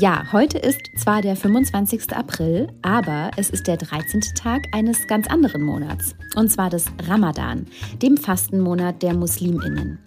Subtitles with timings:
[0.00, 2.12] Ja, heute ist zwar der 25.
[2.14, 4.20] April, aber es ist der 13.
[4.36, 7.66] Tag eines ganz anderen Monats, und zwar des Ramadan,
[8.00, 9.98] dem Fastenmonat der Musliminnen.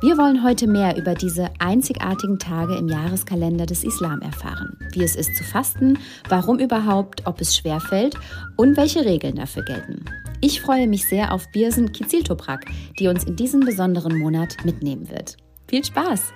[0.00, 5.14] Wir wollen heute mehr über diese einzigartigen Tage im Jahreskalender des Islam erfahren, wie es
[5.14, 5.98] ist zu fasten,
[6.30, 8.14] warum überhaupt, ob es schwer fällt
[8.56, 10.06] und welche Regeln dafür gelten.
[10.40, 12.64] Ich freue mich sehr auf Birsen Kiziltoprak,
[12.98, 15.36] die uns in diesen besonderen Monat mitnehmen wird.
[15.68, 16.32] Viel Spaß!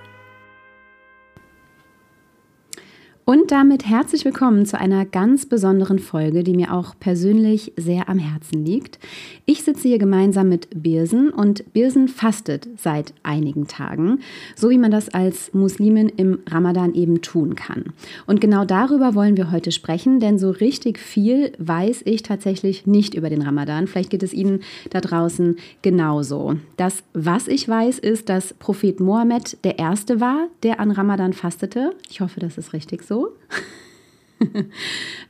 [3.29, 8.19] Und damit herzlich willkommen zu einer ganz besonderen Folge, die mir auch persönlich sehr am
[8.19, 8.99] Herzen liegt.
[9.45, 14.21] Ich sitze hier gemeinsam mit Birsen und Birsen fastet seit einigen Tagen,
[14.57, 17.93] so wie man das als Muslimin im Ramadan eben tun kann.
[18.27, 23.13] Und genau darüber wollen wir heute sprechen, denn so richtig viel weiß ich tatsächlich nicht
[23.13, 23.89] über den Ramadan.
[23.89, 26.57] Vielleicht geht es Ihnen da draußen genauso.
[26.79, 31.95] Das, was ich weiß, ist, dass Prophet Mohammed der Erste war, der an Ramadan fastete.
[32.09, 33.18] Ich hoffe, das ist richtig so.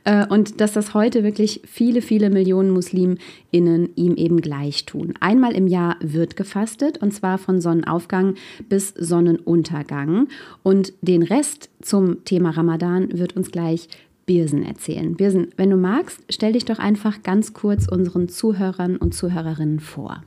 [0.05, 5.13] Äh, und dass das heute wirklich viele, viele Millionen MuslimInnen ihm eben gleich tun.
[5.19, 8.35] Einmal im Jahr wird gefastet und zwar von Sonnenaufgang
[8.69, 10.29] bis Sonnenuntergang.
[10.63, 13.89] Und den Rest zum Thema Ramadan wird uns gleich
[14.25, 15.15] Birsen erzählen.
[15.15, 20.23] Birsen, wenn du magst, stell dich doch einfach ganz kurz unseren Zuhörern und Zuhörerinnen vor.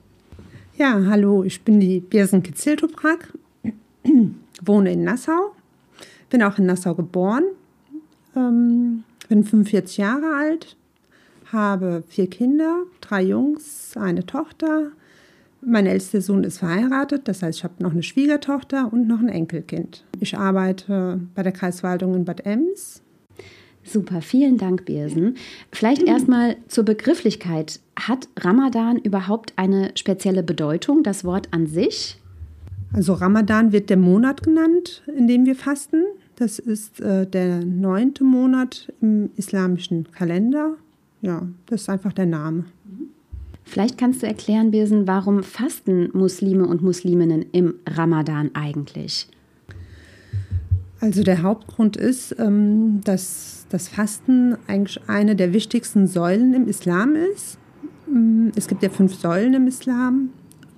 [0.76, 3.32] Ja, hallo, ich bin die Birsen Kiziltoprak,
[4.62, 5.54] wohne in Nassau,
[6.32, 7.44] bin auch in Nassau geboren
[8.36, 10.76] ähm, bin 45 Jahre alt,
[11.52, 14.90] habe vier Kinder, drei Jungs, eine Tochter.
[15.64, 19.28] Mein ältester Sohn ist verheiratet, das heißt, ich habe noch eine Schwiegertochter und noch ein
[19.28, 20.04] Enkelkind.
[20.18, 23.02] Ich arbeite bei der Kreiswaldung in Bad Ems.
[23.84, 25.36] Super, vielen Dank, Birsen.
[25.72, 27.80] Vielleicht erstmal zur Begrifflichkeit.
[27.96, 32.20] Hat Ramadan überhaupt eine spezielle Bedeutung, das Wort an sich?
[32.92, 36.04] Also Ramadan wird der Monat genannt, in dem wir fasten.
[36.36, 40.76] Das ist äh, der neunte Monat im islamischen Kalender.
[41.20, 42.64] Ja, das ist einfach der Name.
[43.64, 49.28] Vielleicht kannst du erklären, Birsen, warum fasten Muslime und Musliminnen im Ramadan eigentlich?
[51.00, 57.16] Also der Hauptgrund ist, ähm, dass das Fasten eigentlich eine der wichtigsten Säulen im Islam
[57.16, 57.58] ist.
[58.06, 60.30] Mm, es gibt ja fünf Säulen im Islam.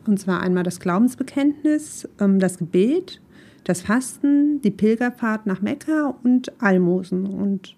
[0.06, 3.20] Und zwar einmal das Glaubensbekenntnis, ähm, das Gebet,
[3.64, 7.26] das Fasten, die Pilgerfahrt nach Mekka und Almosen.
[7.26, 7.76] Und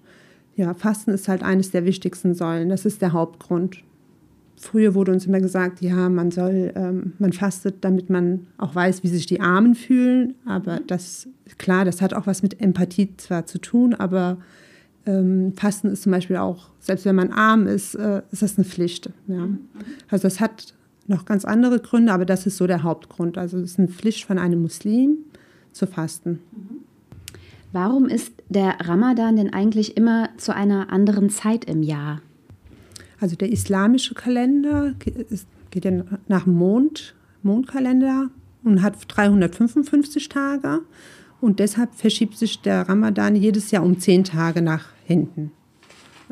[0.57, 2.69] ja, Fasten ist halt eines der wichtigsten Säulen.
[2.69, 3.83] Das ist der Hauptgrund.
[4.59, 9.03] Früher wurde uns immer gesagt, ja, man soll, ähm, man fastet, damit man auch weiß,
[9.03, 10.35] wie sich die Armen fühlen.
[10.47, 14.39] Aber das, klar, das hat auch was mit Empathie zwar zu tun, aber
[15.05, 18.65] ähm, Fasten ist zum Beispiel auch, selbst wenn man arm ist, äh, ist das eine
[18.65, 19.11] Pflicht.
[19.29, 19.49] Ja.
[20.09, 20.75] Also das hat
[21.07, 23.39] noch ganz andere Gründe, aber das ist so der Hauptgrund.
[23.39, 25.19] Also es ist eine Pflicht von einem Muslim
[25.77, 26.41] zu fasten.
[27.73, 32.23] Warum ist der Ramadan denn eigentlich immer zu einer anderen Zeit im Jahr?
[33.21, 34.95] Also der islamische Kalender
[35.71, 35.91] geht ja
[36.29, 38.31] nach Mond, Mondkalender
[38.65, 40.81] und hat 355 Tage.
[41.41, 45.53] Und deshalb verschiebt sich der Ramadan jedes Jahr um zehn Tage nach hinten.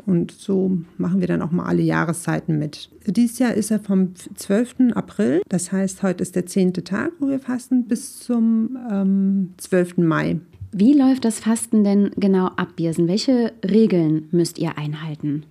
[0.05, 2.89] Und so machen wir dann auch mal alle Jahreszeiten mit.
[3.07, 4.93] Dieses Jahr ist er vom 12.
[4.93, 9.97] April, das heißt, heute ist der zehnte Tag, wo wir fasten, bis zum ähm, 12.
[9.97, 10.39] Mai.
[10.71, 13.07] Wie läuft das Fasten denn genau ab, Birsen?
[13.07, 15.43] Welche Regeln müsst ihr einhalten?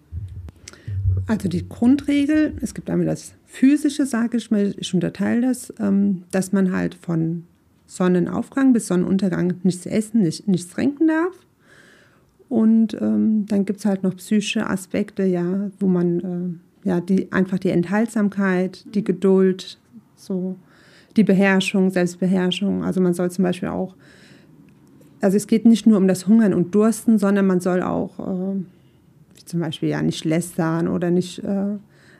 [1.26, 6.24] Also die Grundregel, es gibt einmal das physische, sage ich mal, ich unterteile das, ähm,
[6.30, 7.44] dass man halt von
[7.86, 11.34] Sonnenaufgang bis Sonnenuntergang nichts essen, nicht, nichts trinken darf.
[12.48, 17.32] Und ähm, dann gibt es halt noch psychische Aspekte, ja, wo man äh, ja die
[17.32, 19.78] einfach die Enthaltsamkeit, die Geduld,
[20.16, 20.56] so
[21.16, 22.84] die Beherrschung, Selbstbeherrschung.
[22.84, 23.94] Also man soll zum Beispiel auch,
[25.20, 28.60] also es geht nicht nur um das Hungern und Dursten, sondern man soll auch äh,
[29.44, 31.76] zum Beispiel ja nicht lästern oder nicht äh,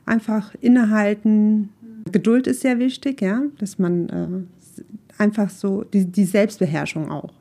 [0.06, 1.70] einfach innehalten.
[2.10, 7.32] Geduld ist sehr wichtig, ja, dass man äh, einfach so die, die Selbstbeherrschung auch.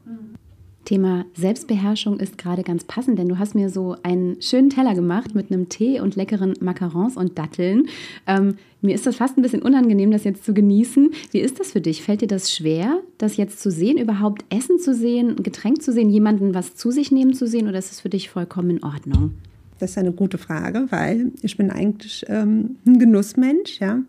[0.86, 5.34] Thema Selbstbeherrschung ist gerade ganz passend, denn du hast mir so einen schönen Teller gemacht
[5.34, 7.88] mit einem Tee und leckeren Macarons und Datteln.
[8.28, 11.12] Ähm, mir ist das fast ein bisschen unangenehm, das jetzt zu genießen.
[11.32, 12.04] Wie ist das für dich?
[12.04, 15.94] Fällt dir das schwer, das jetzt zu sehen, überhaupt Essen zu sehen, ein Getränk zu
[15.94, 18.84] sehen, jemanden was zu sich nehmen zu sehen oder ist es für dich vollkommen in
[18.84, 19.36] Ordnung?
[19.80, 23.80] Das ist eine gute Frage, weil ich bin eigentlich ähm, ein Genussmensch.
[23.80, 24.00] Ja.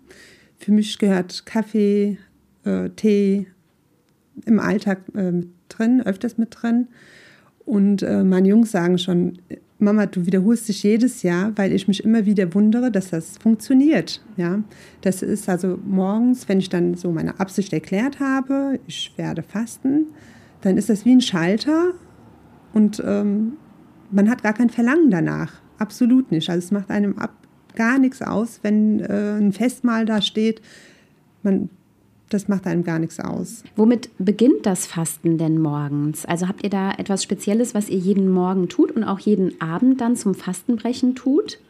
[0.58, 2.18] Für mich gehört Kaffee,
[2.64, 3.46] äh, Tee
[4.46, 6.88] im Alltag äh, mit drin, öfters mit drin.
[7.64, 9.38] Und äh, meine Jungs sagen schon,
[9.78, 14.22] Mama, du wiederholst dich jedes Jahr, weil ich mich immer wieder wundere, dass das funktioniert.
[14.36, 14.62] Ja,
[15.00, 20.06] das ist also morgens, wenn ich dann so meine Absicht erklärt habe, ich werde fasten,
[20.60, 21.92] dann ist das wie ein Schalter
[22.72, 23.54] und ähm,
[24.10, 25.52] man hat gar kein Verlangen danach.
[25.78, 26.48] Absolut nicht.
[26.48, 27.34] Also es macht einem ab
[27.74, 30.62] gar nichts aus, wenn äh, ein Festmahl da steht.
[31.42, 31.68] Man
[32.34, 33.62] das macht einem gar nichts aus.
[33.76, 36.26] Womit beginnt das Fasten denn morgens?
[36.26, 40.00] Also habt ihr da etwas Spezielles, was ihr jeden Morgen tut und auch jeden Abend
[40.00, 41.60] dann zum Fastenbrechen tut?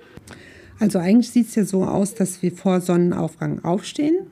[0.81, 4.27] Also eigentlich sieht es ja so aus, dass wir vor Sonnenaufgang aufstehen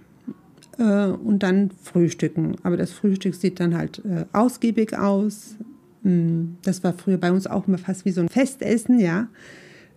[0.79, 2.57] äh, und dann frühstücken.
[2.63, 5.57] Aber das Frühstück sieht dann halt äh, ausgiebig aus.
[6.03, 9.29] Mm, das war früher bei uns auch immer fast wie so ein Festessen, ja.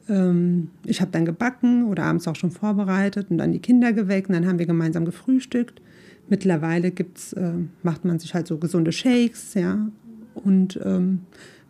[0.07, 4.29] Ähm, ich habe dann gebacken oder abends auch schon vorbereitet und dann die Kinder geweckt
[4.29, 5.81] und dann haben wir gemeinsam gefrühstückt.
[6.27, 9.89] Mittlerweile gibt's, äh, macht man sich halt so gesunde Shakes, ja.
[10.33, 11.21] Und ähm,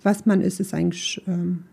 [0.01, 1.63] was man isst, ist eigentlich ähm,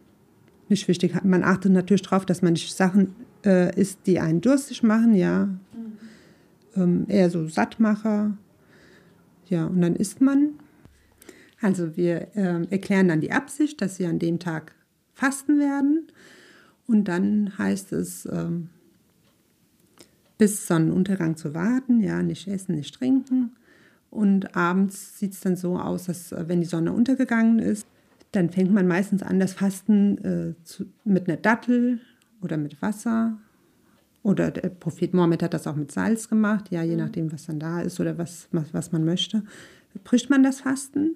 [0.69, 1.23] nicht wichtig.
[1.23, 3.15] Man achtet natürlich darauf, dass man nicht Sachen
[3.45, 5.47] äh, isst, die einen durstig machen, ja.
[5.47, 5.61] Mhm.
[6.75, 8.37] Ähm, eher so Sattmacher.
[9.49, 10.55] Ja, und dann isst man.
[11.61, 14.75] Also wir äh, erklären dann die Absicht, dass wir an dem Tag
[15.15, 16.09] fasten werden.
[16.87, 18.71] Und dann heißt es, ähm,
[20.43, 23.53] bis Sonnenuntergang zu warten, ja, nicht essen, nicht trinken.
[24.11, 27.87] Und abends sieht es dann so aus, dass äh, wenn die Sonne untergegangen ist,
[28.33, 32.01] dann fängt man meistens an, das Fasten äh, zu, mit einer Dattel
[32.41, 33.39] oder mit Wasser.
[34.25, 37.03] Oder der Prophet Mohammed hat das auch mit Salz gemacht, ja, je mhm.
[37.03, 39.45] nachdem, was dann da ist oder was, was, was man möchte.
[40.03, 41.15] Bricht man das Fasten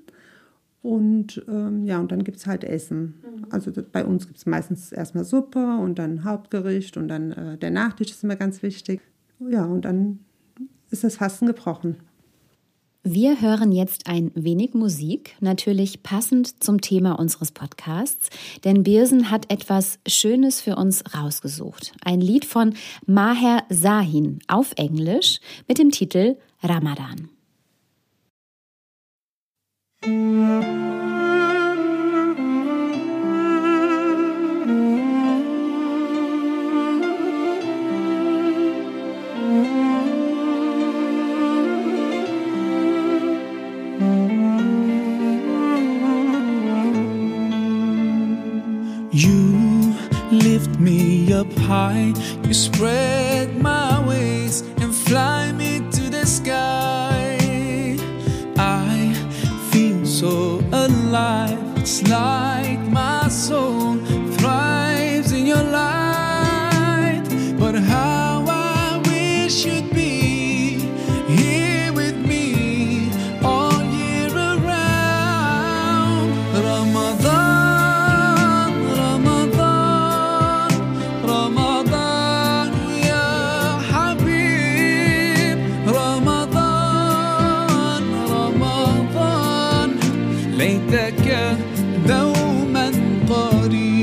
[0.83, 3.15] und ähm, ja, und dann gibt es halt Essen.
[3.25, 3.47] Mhm.
[3.51, 7.73] Also bei uns gibt es meistens erstmal Suppe und dann Hauptgericht und dann äh, der
[7.73, 9.01] Nachtisch ist immer ganz wichtig.
[9.41, 10.21] Ja, und dann
[10.91, 11.97] ist das Fasten gebrochen.
[13.09, 18.31] Wir hören jetzt ein wenig Musik, natürlich passend zum Thema unseres Podcasts,
[18.65, 21.93] denn Birsen hat etwas Schönes für uns rausgesucht.
[22.05, 22.75] Ein Lied von
[23.07, 27.29] Maher Sahin auf Englisch mit dem Titel Ramadan.
[52.17, 53.06] You spread
[90.57, 91.57] ليتك
[92.09, 92.91] دوما
[93.31, 93.96] قريب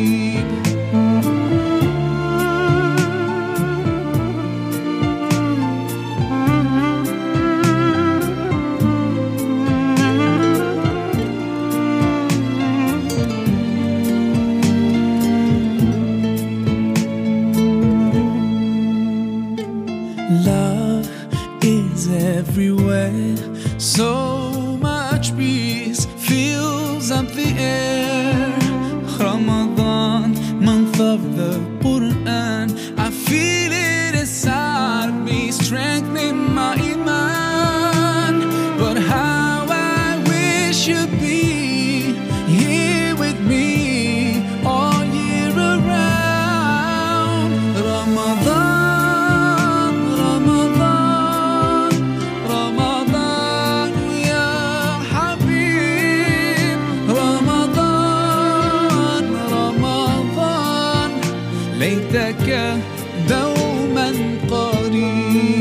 [61.83, 62.79] ليتك
[63.29, 64.13] دوما
[64.51, 65.52] قريب.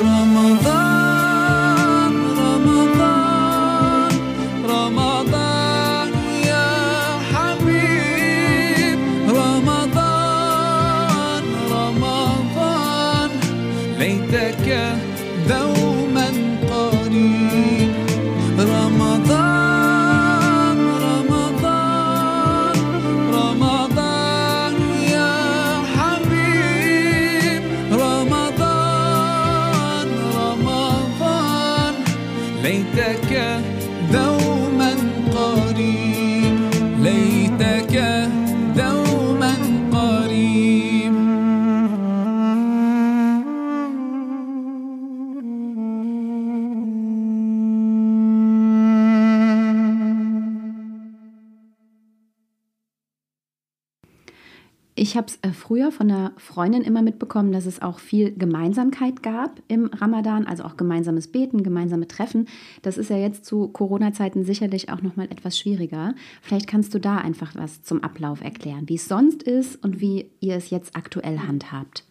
[0.00, 0.69] Drama
[55.02, 59.22] Ich habe es äh, früher von einer Freundin immer mitbekommen, dass es auch viel Gemeinsamkeit
[59.22, 62.48] gab im Ramadan, also auch gemeinsames Beten, gemeinsame Treffen.
[62.82, 66.14] Das ist ja jetzt zu Corona-Zeiten sicherlich auch noch mal etwas schwieriger.
[66.42, 70.30] Vielleicht kannst du da einfach was zum Ablauf erklären, wie es sonst ist und wie
[70.40, 72.04] ihr es jetzt aktuell handhabt.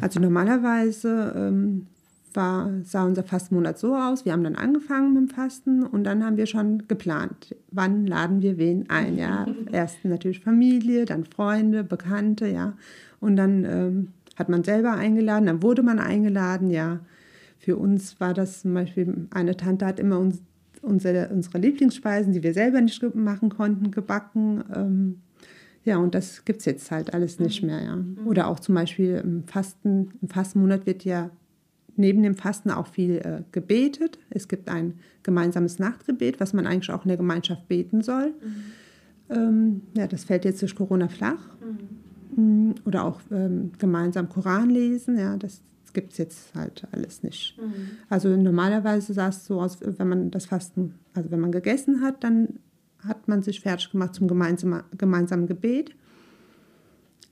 [0.00, 1.88] Also normalerweise ähm,
[2.36, 4.24] war, sah unser Fastenmonat so aus.
[4.24, 8.42] Wir haben dann angefangen mit dem Fasten und dann haben wir schon geplant, wann laden
[8.42, 9.16] wir wen ein.
[9.18, 9.46] Ja?
[9.72, 12.74] Erst natürlich Familie, dann Freunde, Bekannte, ja.
[13.20, 17.00] Und dann ähm, hat man selber eingeladen, dann wurde man eingeladen, ja.
[17.58, 20.42] Für uns war das zum Beispiel, eine Tante hat immer uns,
[20.80, 24.64] unsere, unsere Lieblingsspeisen, die wir selber nicht machen konnten, gebacken.
[24.74, 25.20] Ähm,
[25.84, 27.98] ja, und das gibt es jetzt halt alles nicht mehr, ja.
[28.24, 31.30] Oder auch zum Beispiel im Fasten, im Fastenmonat wird ja
[32.00, 34.18] neben dem Fasten auch viel äh, gebetet.
[34.30, 38.34] Es gibt ein gemeinsames Nachtgebet, was man eigentlich auch in der Gemeinschaft beten soll.
[39.28, 41.48] Ähm, ja, das fällt jetzt durch Corona flach.
[42.34, 47.58] Mm, Oder auch ähm, gemeinsam Koran lesen, ja, das gibt es jetzt halt alles nicht.
[48.08, 52.22] Also normalerweise sah es so aus, wenn man das Fasten, also wenn man gegessen hat,
[52.22, 52.60] dann
[53.04, 55.96] hat man sich fertig gemacht zum gemeinsamen, gemeinsamen Gebet,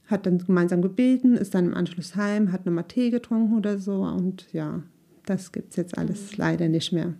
[0.08, 4.02] hat dann gemeinsam gebeten, ist dann im Anschluss heim, hat nochmal Tee getrunken oder so
[4.02, 4.82] und ja,
[5.26, 7.14] das gibt es jetzt alles leider nicht mehr.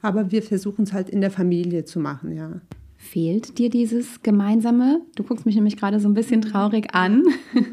[0.00, 2.60] Aber wir versuchen es halt in der Familie zu machen, ja.
[2.96, 5.02] Fehlt dir dieses Gemeinsame?
[5.14, 7.24] Du guckst mich nämlich gerade so ein bisschen traurig an.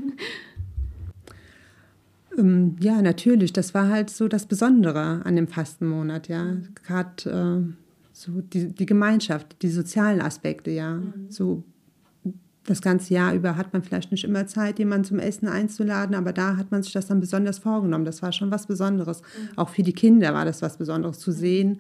[2.38, 3.53] Ähm, ja, natürlich.
[3.53, 6.57] Das war halt so das Besondere an dem Fastenmonat, ja.
[6.84, 7.74] Gerade äh,
[8.12, 11.01] so die, die Gemeinschaft, die sozialen Aspekte, ja.
[11.29, 11.63] So
[12.65, 16.34] das ganze Jahr über hat man vielleicht nicht immer Zeit, jemanden zum Essen einzuladen, aber
[16.34, 18.05] da hat man sich das dann besonders vorgenommen.
[18.05, 19.22] Das war schon was Besonderes.
[19.55, 21.79] Auch für die Kinder war das was Besonderes zu sehen.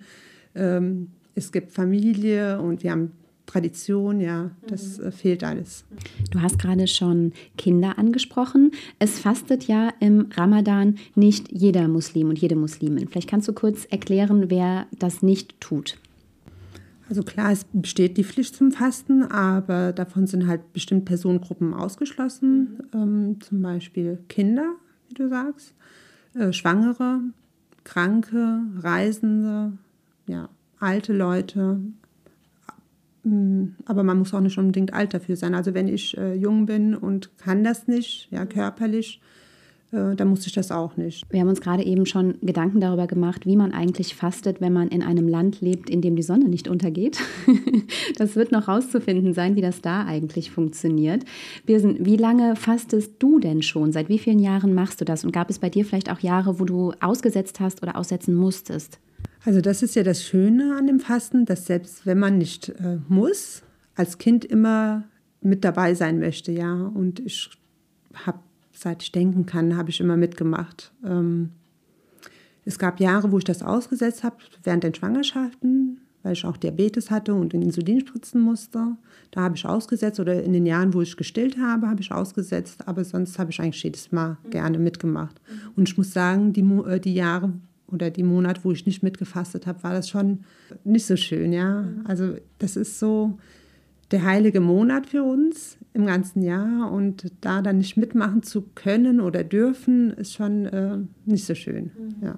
[0.53, 3.11] Ähm, es gibt Familie und wir haben
[3.45, 5.85] Tradition, ja, das äh, fehlt alles.
[6.31, 8.71] Du hast gerade schon Kinder angesprochen.
[8.99, 13.07] Es fastet ja im Ramadan nicht jeder Muslim und jede Muslimin.
[13.07, 15.97] Vielleicht kannst du kurz erklären, wer das nicht tut.
[17.07, 22.79] Also klar, es besteht die Pflicht zum Fasten, aber davon sind halt bestimmte Personengruppen ausgeschlossen,
[22.93, 24.73] ähm, zum Beispiel Kinder,
[25.07, 25.75] wie du sagst,
[26.33, 27.21] äh, Schwangere,
[27.83, 29.73] Kranke, Reisende,
[30.27, 31.79] ja, alte Leute.
[33.23, 35.53] Mm, Aber man muss auch nicht unbedingt alt dafür sein.
[35.53, 39.21] Also wenn ich äh, jung bin und kann das nicht, ja, körperlich,
[39.95, 41.23] äh, dann muss ich das auch nicht.
[41.29, 44.89] Wir haben uns gerade eben schon Gedanken darüber gemacht, wie man eigentlich fastet, wenn man
[44.89, 47.19] in einem Land lebt, in dem die Sonne nicht untergeht.
[48.17, 51.23] Das wird noch rauszufinden sein, wie das da eigentlich funktioniert.
[51.65, 53.91] Birsen, wie lange fastest du denn schon?
[53.91, 55.25] Seit wie vielen Jahren machst du das?
[55.25, 58.99] Und gab es bei dir vielleicht auch Jahre, wo du ausgesetzt hast oder aussetzen musstest?
[59.43, 62.97] Also das ist ja das Schöne an dem Fasten, dass selbst wenn man nicht äh,
[63.07, 63.63] muss,
[63.95, 65.03] als Kind immer
[65.41, 66.73] mit dabei sein möchte, ja.
[66.73, 67.49] Und ich
[68.25, 68.39] habe,
[68.75, 70.91] seit ich denken kann, habe ich immer mitgemacht.
[71.05, 71.51] Ähm,
[72.65, 77.11] es gab Jahre, wo ich das ausgesetzt habe, während den Schwangerschaften, weil ich auch Diabetes
[77.11, 78.97] hatte und Insulin spritzen musste.
[79.29, 82.87] Da habe ich ausgesetzt oder in den Jahren, wo ich gestillt habe, habe ich ausgesetzt.
[82.87, 85.39] Aber sonst habe ich eigentlich jedes Mal gerne mitgemacht.
[85.75, 87.53] Und ich muss sagen, die, äh, die Jahre
[87.87, 90.43] oder die Monate, wo ich nicht mitgefastet habe, war das schon
[90.83, 91.85] nicht so schön, ja.
[92.05, 93.37] Also das ist so
[94.11, 99.19] der heilige Monat für uns im ganzen Jahr und da dann nicht mitmachen zu können
[99.19, 102.37] oder dürfen, ist schon äh, nicht so schön, ja.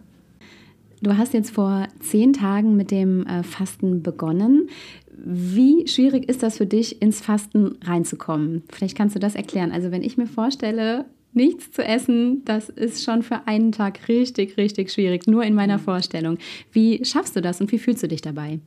[1.01, 4.69] Du hast jetzt vor zehn Tagen mit dem äh, Fasten begonnen.
[5.15, 8.63] Wie schwierig ist das für dich, ins Fasten reinzukommen?
[8.71, 9.71] Vielleicht kannst du das erklären.
[9.71, 14.57] Also wenn ich mir vorstelle, nichts zu essen, das ist schon für einen Tag richtig,
[14.57, 16.39] richtig schwierig, nur in meiner Vorstellung.
[16.71, 18.59] Wie schaffst du das und wie fühlst du dich dabei?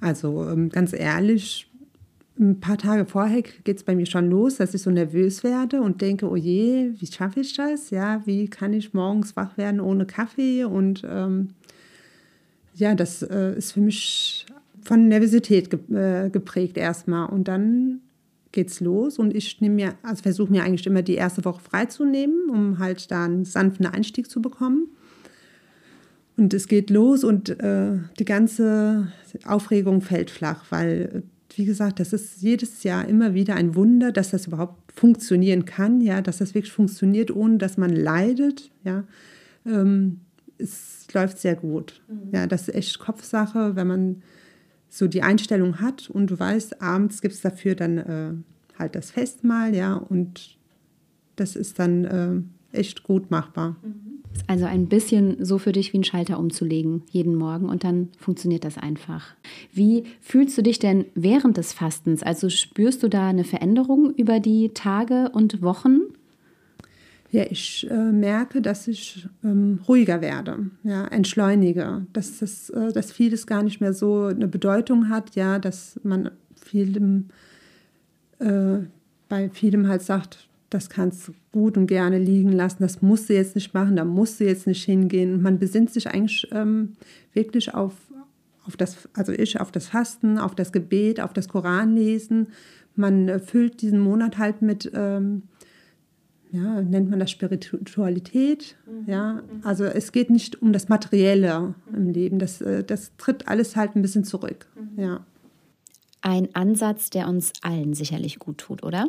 [0.00, 1.66] Also ähm, ganz ehrlich,
[2.38, 5.80] ein paar Tage vorher geht es bei mir schon los, dass ich so nervös werde
[5.80, 7.90] und denke, oh je, wie schaffe ich das?
[7.90, 10.64] Ja, wie kann ich morgens wach werden ohne Kaffee?
[10.64, 11.50] Und ähm,
[12.74, 14.46] ja, das äh, ist für mich
[14.82, 17.28] von Nervosität ge äh, geprägt erstmal.
[17.28, 18.00] Und dann
[18.50, 22.50] geht's los und ich nehme mir, also versuche mir eigentlich immer die erste Woche freizunehmen,
[22.50, 24.88] um halt da einen sanften Einstieg zu bekommen.
[26.36, 29.12] Und es geht los und äh, die ganze
[29.44, 31.22] Aufregung fällt flach, weil
[31.58, 36.00] wie gesagt, das ist jedes Jahr immer wieder ein Wunder, dass das überhaupt funktionieren kann,
[36.00, 39.04] ja, dass das wirklich funktioniert, ohne dass man leidet, ja.
[39.66, 40.20] Ähm,
[40.58, 42.02] es läuft sehr gut.
[42.08, 42.30] Mhm.
[42.32, 44.22] Ja, das ist echt Kopfsache, wenn man
[44.88, 48.32] so die Einstellung hat und du weißt, abends gibt es dafür dann äh,
[48.78, 50.56] halt das Festmahl, ja, und
[51.36, 53.76] das ist dann äh, echt gut machbar.
[53.82, 54.13] Mhm.
[54.46, 58.64] Also ein bisschen so für dich wie einen Schalter umzulegen, jeden Morgen und dann funktioniert
[58.64, 59.34] das einfach.
[59.72, 62.22] Wie fühlst du dich denn während des Fastens?
[62.22, 66.00] Also spürst du da eine Veränderung über die Tage und Wochen?
[67.30, 73.10] Ja, ich äh, merke, dass ich ähm, ruhiger werde, ja, entschleunige, dass, das, äh, dass
[73.10, 77.30] vieles gar nicht mehr so eine Bedeutung hat, ja, dass man vielem,
[78.38, 78.78] äh,
[79.28, 83.34] bei vielem halt sagt, das kannst du gut und gerne liegen lassen, das musst du
[83.34, 85.34] jetzt nicht machen, da musst du jetzt nicht hingehen.
[85.34, 86.94] Und man besinnt sich eigentlich ähm,
[87.32, 87.94] wirklich auf,
[88.66, 92.48] auf das, also ich, auf das Fasten, auf das Gebet, auf das Koranlesen.
[92.96, 95.44] Man füllt diesen Monat halt mit, ähm,
[96.50, 98.74] ja, nennt man das Spiritualität.
[98.84, 99.10] Mhm.
[99.12, 103.76] Ja, also es geht nicht um das Materielle im Leben, das, äh, das tritt alles
[103.76, 104.66] halt ein bisschen zurück.
[104.74, 105.00] Mhm.
[105.00, 105.26] Ja.
[106.26, 109.08] Ein Ansatz, der uns allen sicherlich gut tut, oder?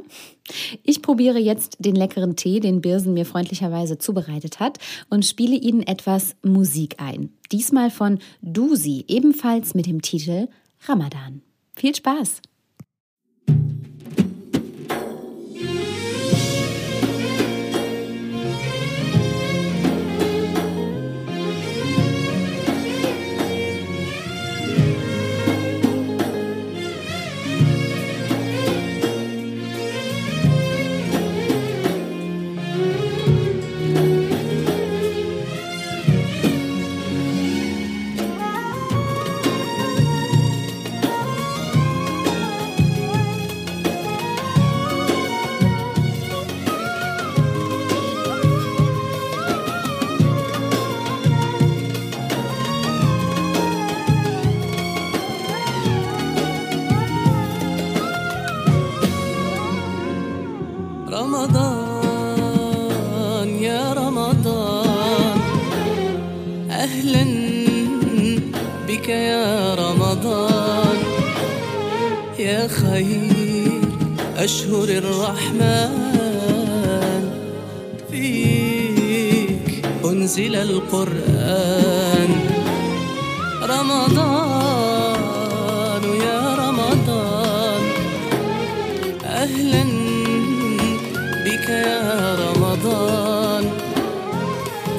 [0.83, 5.81] Ich probiere jetzt den leckeren Tee, den Birsen mir freundlicherweise zubereitet hat, und spiele Ihnen
[5.81, 7.29] etwas Musik ein.
[7.53, 10.49] Diesmal von Dusi, ebenfalls mit dem Titel
[10.89, 11.41] Ramadan.
[11.77, 12.41] Viel Spaß!
[74.45, 76.33] أشهر الرحمن
[78.11, 82.29] فيك أنزل القرآن.
[83.63, 84.83] رمضان
[86.21, 87.83] يا رمضان.
[89.25, 89.83] أهلا
[91.45, 93.63] بك يا رمضان.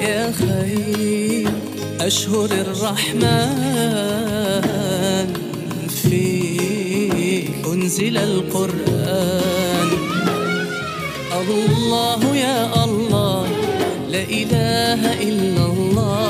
[0.01, 1.51] يا خير
[2.01, 3.97] أشهر الرحمن.
[7.87, 9.89] أنزل القرآن.
[11.39, 13.47] الله يا الله
[14.11, 16.26] لا إله إلا الله.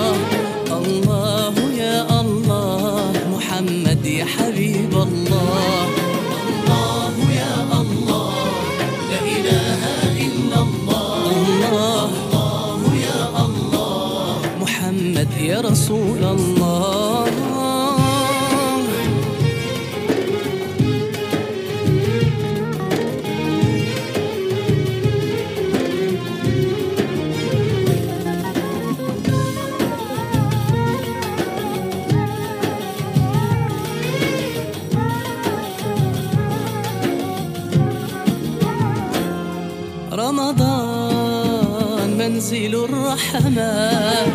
[42.58, 44.34] منزل الرحمات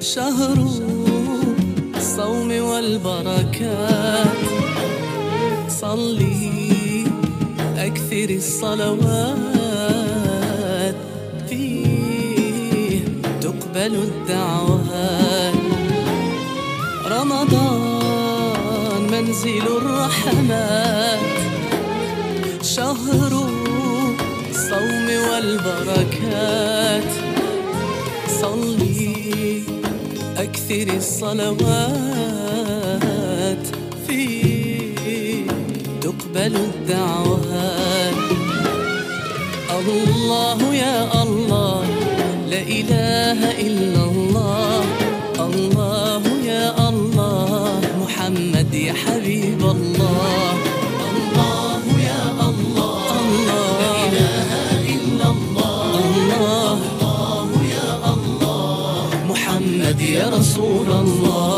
[0.00, 0.68] شهر
[1.96, 4.38] الصوم والبركات.
[5.68, 7.04] صلي
[7.76, 9.34] أكثر الصلوات.
[11.48, 13.04] فيه
[13.40, 15.54] تقبل الدعوات.
[17.06, 21.20] رمضان منزل الرحمات.
[22.62, 23.59] شهر
[25.28, 27.10] والبركات.
[28.40, 29.62] صلي
[30.36, 31.66] أكثر الصلوات
[34.06, 35.44] فيه
[36.00, 38.20] تقبل الدعوات.
[39.80, 41.84] الله يا الله
[42.50, 44.99] لا إله إلا الله.
[60.60, 61.49] Resulallah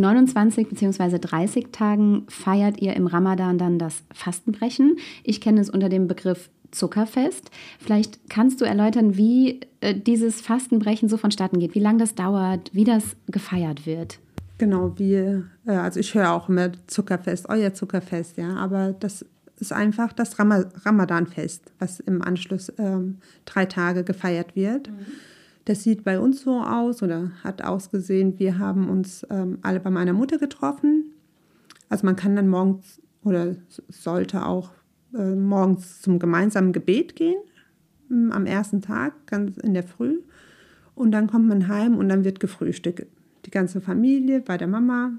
[0.00, 1.18] 29 bzw.
[1.18, 4.96] 30 Tagen feiert ihr im Ramadan dann das Fastenbrechen.
[5.22, 7.50] Ich kenne es unter dem Begriff Zuckerfest.
[7.78, 12.70] Vielleicht kannst du erläutern, wie äh, dieses Fastenbrechen so vonstatten geht, wie lange das dauert,
[12.72, 14.20] wie das gefeiert wird.
[14.58, 19.24] Genau, wir, äh, also ich höre auch immer Zuckerfest, euer Zuckerfest, ja, aber das
[19.58, 24.90] ist einfach das Rama Ramadanfest, was im Anschluss ähm, drei Tage gefeiert wird.
[25.64, 29.90] Das sieht bei uns so aus oder hat ausgesehen, wir haben uns ähm, alle bei
[29.90, 31.12] meiner Mutter getroffen.
[31.88, 33.56] Also man kann dann morgens oder
[33.88, 34.70] sollte auch
[35.14, 37.36] äh, morgens zum gemeinsamen Gebet gehen,
[38.08, 40.20] m, am ersten Tag, ganz in der Früh.
[40.94, 43.06] Und dann kommt man heim und dann wird gefrühstückt.
[43.46, 45.12] Die ganze Familie bei der Mama.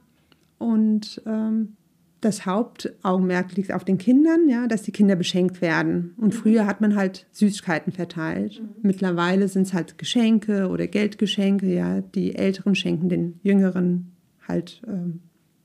[0.58, 1.76] Und ähm,
[2.22, 6.14] das Hauptaugenmerk liegt auf den Kindern, ja, dass die Kinder beschenkt werden.
[6.18, 8.62] Und früher hat man halt Süßigkeiten verteilt.
[8.84, 12.02] Mittlerweile sind es halt Geschenke oder Geldgeschenke, ja.
[12.02, 14.12] Die Älteren schenken den Jüngeren
[14.48, 15.22] halt ähm,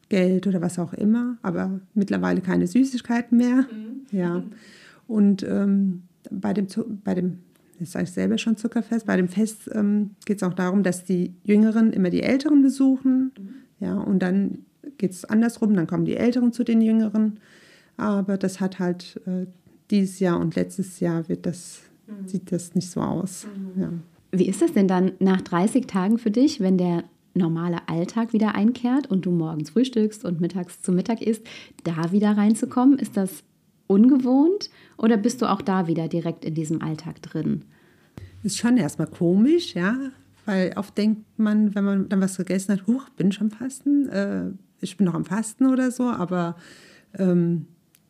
[0.09, 3.67] Geld oder was auch immer, aber mittlerweile keine Süßigkeiten mehr.
[4.11, 4.43] Ja.
[5.07, 6.67] Und ähm, bei dem,
[7.05, 7.39] bei dem
[7.79, 9.07] das sage ich selber schon Zuckerfest.
[9.07, 13.33] Bei dem Fest ähm, geht es auch darum, dass die Jüngeren immer die Älteren besuchen.
[13.81, 14.65] Ja, und dann
[14.99, 17.41] geht es andersrum, dann kommen die Älteren zu den Jüngeren.
[17.97, 19.47] Aber das hat halt äh,
[19.91, 21.83] dieses Jahr und letztes Jahr wird das,
[22.27, 23.47] sieht das nicht so aus.
[23.77, 23.91] Ja.
[24.33, 28.55] Wie ist das denn dann nach 30 Tagen für dich, wenn der normale Alltag wieder
[28.55, 31.47] einkehrt und du morgens frühstückst und mittags zu Mittag isst,
[31.85, 32.99] da wieder reinzukommen?
[32.99, 33.45] Ist das
[33.87, 37.63] ungewohnt oder bist du auch da wieder direkt in diesem Alltag drin?
[38.43, 39.97] Ist schon erstmal komisch, ja,
[40.45, 44.51] weil oft denkt man, wenn man dann was gegessen hat, huch, bin schon Fasten, äh,
[44.81, 46.57] ich bin noch am Fasten oder so, aber
[47.19, 47.67] ähm,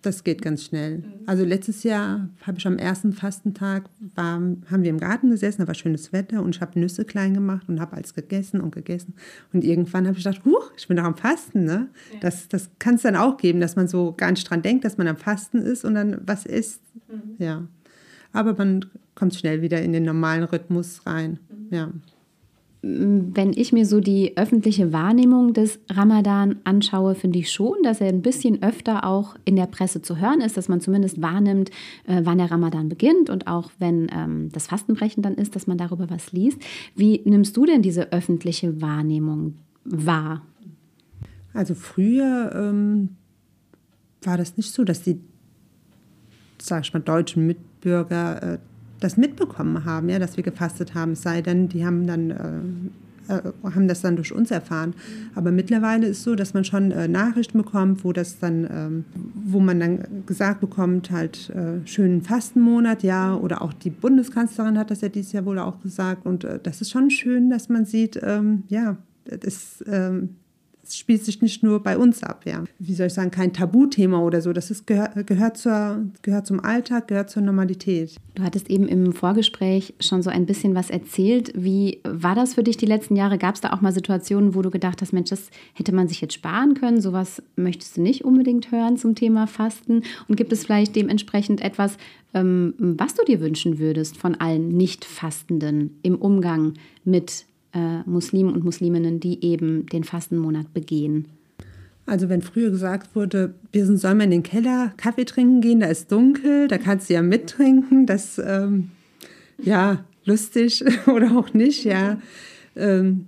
[0.07, 1.03] das geht ganz schnell.
[1.27, 5.67] Also letztes Jahr habe ich am ersten Fastentag, war, haben wir im Garten gesessen, da
[5.67, 9.15] war schönes Wetter und ich habe Nüsse klein gemacht und habe alles gegessen und gegessen.
[9.53, 11.65] Und irgendwann habe ich gedacht, huch, ich bin doch am Fasten.
[11.65, 11.89] Ne?
[12.21, 14.97] Das, das kann es dann auch geben, dass man so gar nicht dran denkt, dass
[14.97, 16.83] man am Fasten ist und dann was isst.
[17.39, 17.67] Ja.
[18.33, 18.85] Aber man
[19.17, 21.41] kommt schnell wieder in den normalen Rhythmus rein.
[21.71, 21.91] Ja.
[22.89, 28.09] Wenn ich mir so die öffentliche Wahrnehmung des Ramadan anschaue, finde ich schon, dass er
[28.09, 31.71] ein bisschen öfter auch in der Presse zu hören ist, dass man zumindest wahrnimmt,
[32.07, 35.79] äh, wann der Ramadan beginnt und auch wenn ähm, das Fastenbrechen dann ist, dass man
[35.79, 36.63] darüber was liest.
[36.95, 40.43] Wie nimmst du denn diese öffentliche Wahrnehmung wahr?
[41.53, 43.17] Also früher ähm,
[44.23, 45.19] war das nicht so, dass die,
[46.59, 48.59] sag ich mal, deutschen Mitbürger äh,
[49.01, 51.13] das mitbekommen haben, ja, dass wir gefastet haben.
[51.13, 52.61] Es sei denn, die haben dann äh,
[53.29, 54.95] äh, haben das dann durch uns erfahren.
[55.35, 59.05] Aber mittlerweile ist so, dass man schon äh, Nachrichten bekommt, wo das dann, ähm,
[59.35, 64.91] wo man dann gesagt bekommt, halt äh, schönen Fastenmonat, ja, oder auch die Bundeskanzlerin hat
[64.91, 66.25] das ja dieses Jahr wohl auch gesagt.
[66.25, 69.85] Und äh, das ist schon schön, dass man sieht, ähm, ja, das es
[70.95, 72.65] spielt sich nicht nur bei uns ab, ja.
[72.79, 74.53] Wie soll ich sagen, kein Tabuthema oder so.
[74.53, 78.17] Das ist, gehört, gehört, zur, gehört zum Alltag, gehört zur Normalität.
[78.35, 81.53] Du hattest eben im Vorgespräch schon so ein bisschen was erzählt.
[81.55, 83.39] Wie war das für dich die letzten Jahre?
[83.39, 86.21] Gab es da auch mal Situationen, wo du gedacht hast, Mensch, das hätte man sich
[86.21, 87.01] jetzt sparen können?
[87.01, 90.03] Sowas möchtest du nicht unbedingt hören zum Thema Fasten?
[90.29, 91.97] Und gibt es vielleicht dementsprechend etwas,
[92.35, 97.47] ähm, was du dir wünschen würdest von allen Nicht-Fastenden im Umgang mit
[97.77, 101.29] äh, Muslimen und Musliminnen, die eben den Fastenmonat begehen?
[102.07, 105.87] Also wenn früher gesagt wurde, wir sollen mal in den Keller Kaffee trinken gehen, da
[105.87, 108.91] ist dunkel, da kannst du ja mittrinken, das, ähm,
[109.63, 112.19] ja, lustig oder auch nicht, ja.
[112.77, 113.27] Ähm,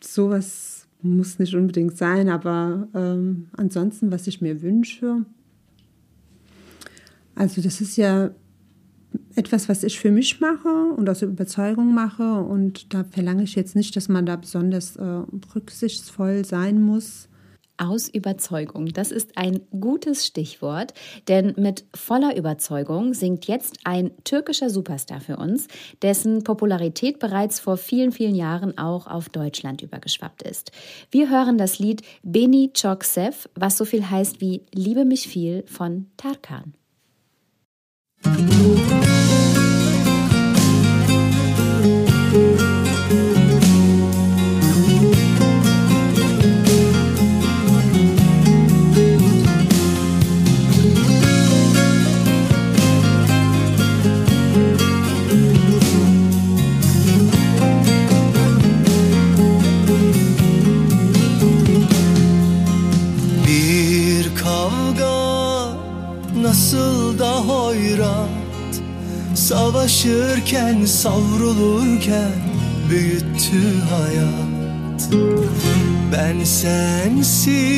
[0.00, 5.26] sowas muss nicht unbedingt sein, aber ähm, ansonsten, was ich mir wünsche,
[7.36, 8.30] Also das ist ja
[9.36, 12.40] etwas, was ich für mich mache und aus Überzeugung mache.
[12.40, 15.22] Und da verlange ich jetzt nicht, dass man da besonders äh,
[15.54, 17.28] rücksichtsvoll sein muss.
[17.78, 20.94] Aus Überzeugung, das ist ein gutes Stichwort,
[21.28, 25.68] denn mit voller Überzeugung singt jetzt ein türkischer Superstar für uns,
[26.00, 30.72] dessen Popularität bereits vor vielen, vielen Jahren auch auf Deutschland übergeschwappt ist.
[31.10, 35.62] Wir hören das Lied Beni Çok Sev, was so viel heißt wie Liebe mich viel
[35.66, 36.72] von Tarkan.
[38.26, 39.55] Música
[66.46, 68.28] nasıl da hoyrat.
[69.34, 72.32] Savaşırken savrulurken
[72.90, 75.10] büyüttü hayat.
[76.12, 77.68] Ben sensiz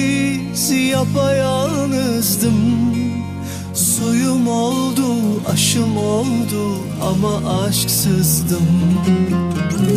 [0.70, 2.54] yapayalnızdım.
[3.74, 5.06] Suyum oldu,
[5.52, 8.68] aşım oldu ama aşksızdım.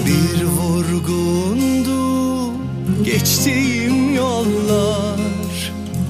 [0.06, 2.02] Bir vurgundu
[3.04, 5.41] geçtiğim yollar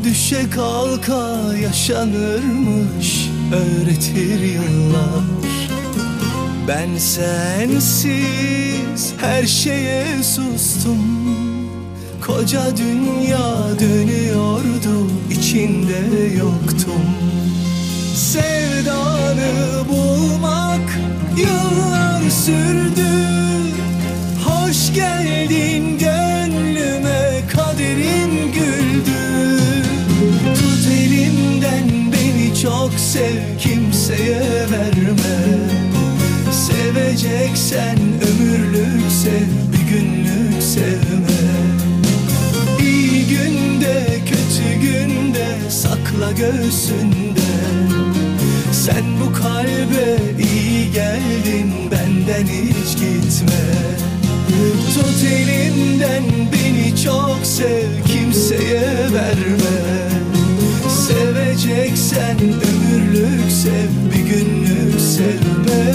[0.03, 5.23] Düşe kalka yaşanırmış öğretir yıllar.
[6.67, 8.21] Ben sensiz
[9.17, 10.97] her şeye sustum.
[12.21, 17.05] Koca dünya dönüyordu içinde yoktum.
[18.15, 20.99] Sevdanı bulmak
[21.37, 23.11] yıllar sürdü.
[24.45, 26.30] Hoş geldin gönlüme
[32.91, 35.37] çok sev kimseye verme.
[36.51, 41.41] Seveceksen ömürlük sev bir günlük sevme.
[42.81, 47.51] İyi günde kötü günde sakla göğsünde.
[48.71, 53.61] Sen bu kalbe iyi geldin benden hiç gitme.
[54.93, 56.23] Tut elimden
[56.53, 58.81] beni çok sev kimseye
[59.13, 60.01] verme.
[61.07, 62.80] Seveceksen ömürlük
[63.61, 65.93] sev bir günlük sevme.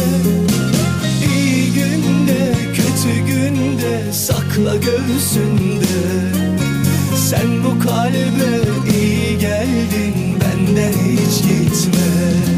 [1.34, 5.96] İyi günde kötü günde sakla göğsünde.
[7.16, 8.58] Sen bu kalbe
[8.98, 12.55] iyi geldin benden hiç gitme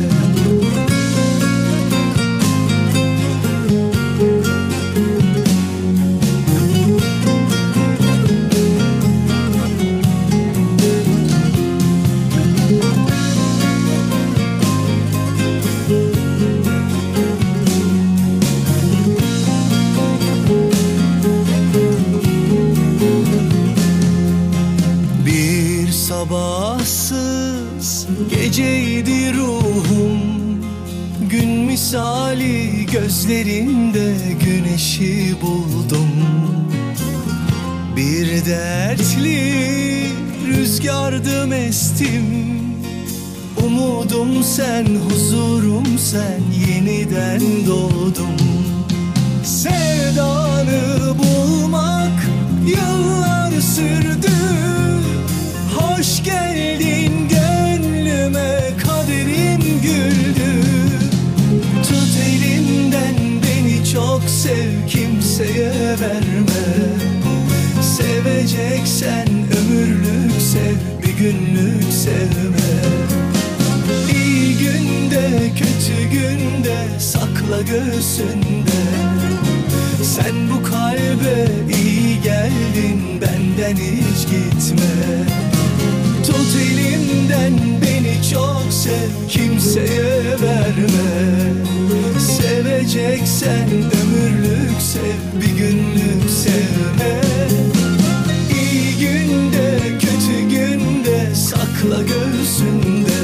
[32.93, 36.09] gözlerinde güneşi buldum.
[37.97, 39.59] Bir dertli
[40.47, 42.49] rüzgardım estim
[43.65, 48.37] Umudum sen, huzurum sen Yeniden doğdum.
[49.45, 52.23] Sevdanı bulmak
[52.67, 54.33] yıllar sürdü.
[55.77, 56.68] Hoş geldin
[65.89, 66.67] kimseye verme.
[67.83, 72.69] Seveceksen ömürlük sev bir günlük sevme.
[74.15, 78.79] İyi günde kötü günde sakla göğsünde.
[80.03, 85.25] Sen bu kalbe iyi geldin benden hiç gitme.
[86.27, 91.78] Tut elimden beni çok sev kimseye verme
[92.89, 97.21] Seveceksen ömürlük sev bir günlük sevme.
[98.61, 103.19] İyi günde kötü günde sakla göğsünde.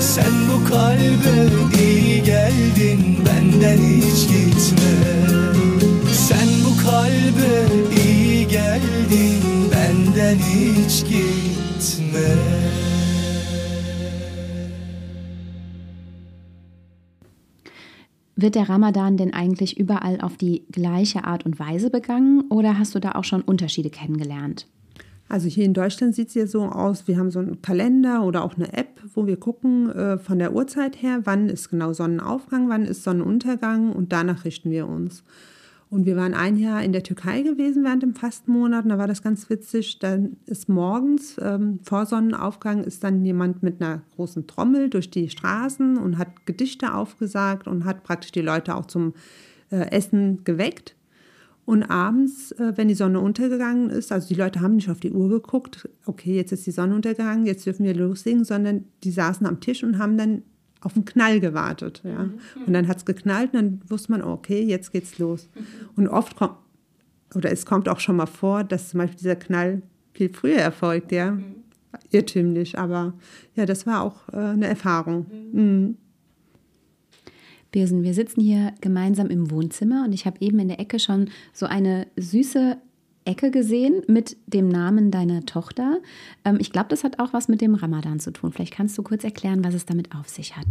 [0.00, 1.48] Sen bu kalbe
[1.82, 4.94] iyi geldin benden hiç gitme.
[6.12, 7.66] Sen bu kalbe
[8.02, 12.57] iyi geldin benden hiç gitme
[18.40, 22.94] Wird der Ramadan denn eigentlich überall auf die gleiche Art und Weise begangen oder hast
[22.94, 24.68] du da auch schon Unterschiede kennengelernt?
[25.28, 28.44] Also hier in Deutschland sieht es ja so aus, wir haben so einen Kalender oder
[28.44, 32.68] auch eine App, wo wir gucken äh, von der Uhrzeit her, wann ist genau Sonnenaufgang,
[32.68, 35.24] wann ist Sonnenuntergang und danach richten wir uns.
[35.90, 39.08] Und wir waren ein Jahr in der Türkei gewesen während dem Fastenmonat und da war
[39.08, 39.98] das ganz witzig.
[39.98, 45.30] Dann ist morgens ähm, vor Sonnenaufgang ist dann jemand mit einer großen Trommel durch die
[45.30, 49.14] Straßen und hat Gedichte aufgesagt und hat praktisch die Leute auch zum
[49.70, 50.94] äh, Essen geweckt.
[51.64, 55.12] Und abends, äh, wenn die Sonne untergegangen ist, also die Leute haben nicht auf die
[55.12, 59.46] Uhr geguckt, okay, jetzt ist die Sonne untergegangen, jetzt dürfen wir loslegen, sondern die saßen
[59.46, 60.42] am Tisch und haben dann
[60.80, 62.02] auf den Knall gewartet.
[62.04, 62.24] Ja.
[62.24, 62.38] Mhm.
[62.66, 65.48] Und dann hat es geknallt und dann wusste man, okay, jetzt geht's los.
[65.54, 65.66] Mhm.
[65.96, 66.54] Und oft kommt,
[67.34, 71.12] oder es kommt auch schon mal vor, dass zum Beispiel dieser Knall viel früher erfolgt,
[71.12, 71.32] ja.
[71.32, 71.56] Mhm.
[72.10, 73.14] Irrtümlich, aber
[73.54, 75.26] ja, das war auch äh, eine Erfahrung.
[75.52, 75.96] Mhm.
[77.70, 81.28] Birsen, wir sitzen hier gemeinsam im Wohnzimmer und ich habe eben in der Ecke schon
[81.52, 82.78] so eine süße
[83.28, 86.00] Ecke gesehen mit dem Namen deiner Tochter.
[86.44, 88.52] Ähm, ich glaube, das hat auch was mit dem Ramadan zu tun.
[88.52, 90.66] Vielleicht kannst du kurz erklären, was es damit auf sich hat.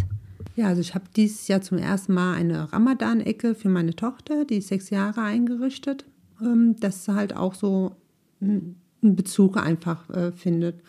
[0.56, 4.58] Ja, also ich habe dieses Jahr zum ersten Mal eine Ramadan-Ecke für meine Tochter, die
[4.58, 6.06] ist sechs Jahre eingerichtet,
[6.42, 7.96] ähm, dass halt auch so
[8.42, 10.82] einen Bezug einfach äh, findet.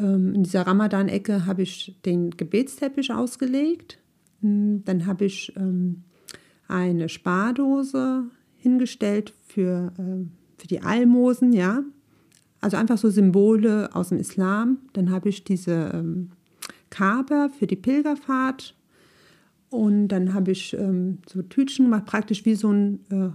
[0.00, 3.98] Ähm, in dieser Ramadan-Ecke habe ich den Gebetsteppich ausgelegt.
[4.40, 5.52] Hm, dann habe ich
[6.66, 8.24] eine Spardose
[8.56, 9.92] hingestellt für
[10.58, 11.82] für die Almosen, ja.
[12.60, 14.78] Also einfach so Symbole aus dem Islam.
[14.92, 16.30] Dann habe ich diese ähm,
[16.90, 18.76] Kabe für die Pilgerfahrt.
[19.70, 23.30] Und dann habe ich ähm, so Tütchen gemacht, praktisch wie so ein, äh,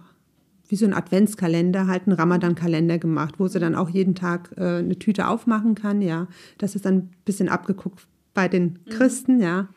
[0.67, 4.77] wie so ein Adventskalender, halt einen Ramadan-Kalender gemacht, wo sie dann auch jeden Tag äh,
[4.77, 6.27] eine Tüte aufmachen kann, ja.
[6.59, 8.89] Das ist dann ein bisschen abgeguckt bei den mhm.
[8.91, 9.41] Christen, mhm.
[9.41, 9.67] ja.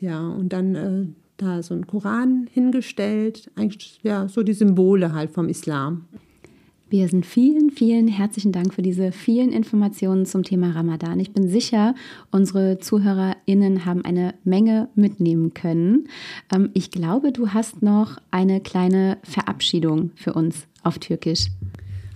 [0.00, 5.30] Ja, und dann äh, da so ein Koran hingestellt, eigentlich ja so die Symbole halt
[5.30, 6.06] vom Islam.
[6.92, 11.18] Birsen, vielen, vielen herzlichen Dank für diese vielen Informationen zum Thema Ramadan.
[11.20, 11.94] Ich bin sicher,
[12.30, 16.08] unsere ZuhörerInnen haben eine Menge mitnehmen können.
[16.54, 21.46] Ähm, ich glaube, du hast noch eine kleine Verabschiedung für uns auf Türkisch.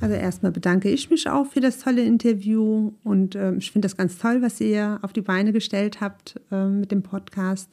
[0.03, 3.97] Also erstmal bedanke ich mich auch für das tolle Interview und äh, ich finde das
[3.97, 7.71] ganz toll, was ihr auf die Beine gestellt habt äh, mit dem Podcast.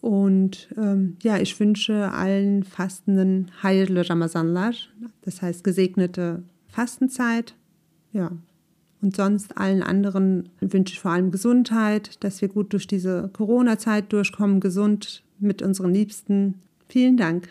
[0.00, 4.72] Und ähm, ja, ich wünsche allen Fastenden Heile Ramazanlar,
[5.22, 7.54] das heißt gesegnete Fastenzeit.
[8.12, 8.30] Ja.
[9.00, 14.12] Und sonst allen anderen wünsche ich vor allem Gesundheit, dass wir gut durch diese Corona-Zeit
[14.12, 16.54] durchkommen, gesund mit unseren Liebsten.
[16.88, 17.48] Vielen Dank.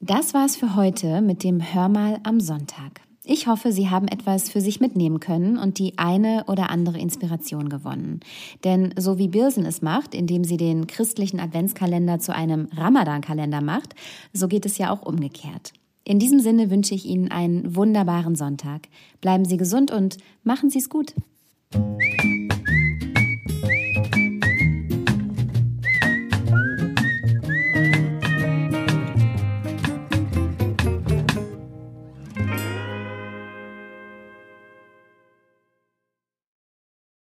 [0.00, 3.05] Das war's für heute mit dem Hörmal am Sonntag.
[3.28, 7.68] Ich hoffe, Sie haben etwas für sich mitnehmen können und die eine oder andere Inspiration
[7.68, 8.20] gewonnen.
[8.62, 13.96] Denn so wie Birsen es macht, indem sie den christlichen Adventskalender zu einem Ramadan-Kalender macht,
[14.32, 15.72] so geht es ja auch umgekehrt.
[16.04, 18.86] In diesem Sinne wünsche ich Ihnen einen wunderbaren Sonntag.
[19.20, 21.12] Bleiben Sie gesund und machen Sie es gut.